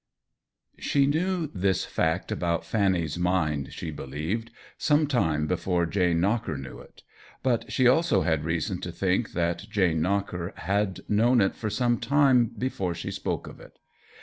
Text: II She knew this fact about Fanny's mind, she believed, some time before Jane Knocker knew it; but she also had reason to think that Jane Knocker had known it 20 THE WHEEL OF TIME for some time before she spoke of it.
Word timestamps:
II 0.79 0.81
She 0.83 1.05
knew 1.05 1.45
this 1.53 1.85
fact 1.85 2.31
about 2.31 2.65
Fanny's 2.65 3.19
mind, 3.19 3.71
she 3.71 3.91
believed, 3.91 4.49
some 4.75 5.05
time 5.05 5.45
before 5.45 5.85
Jane 5.85 6.19
Knocker 6.19 6.57
knew 6.57 6.79
it; 6.79 7.03
but 7.43 7.71
she 7.71 7.87
also 7.87 8.21
had 8.23 8.43
reason 8.43 8.81
to 8.81 8.91
think 8.91 9.33
that 9.33 9.69
Jane 9.69 10.01
Knocker 10.01 10.53
had 10.57 11.01
known 11.07 11.39
it 11.39 11.49
20 11.53 11.53
THE 11.53 11.53
WHEEL 11.53 11.53
OF 11.53 11.53
TIME 11.53 11.59
for 11.59 11.69
some 11.69 11.97
time 11.99 12.45
before 12.57 12.95
she 12.95 13.11
spoke 13.11 13.45
of 13.45 13.59
it. 13.59 13.77